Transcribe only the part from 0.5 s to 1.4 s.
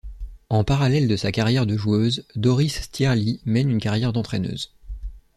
parallèle de sa